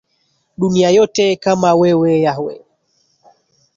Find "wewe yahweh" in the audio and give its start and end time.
1.75-2.61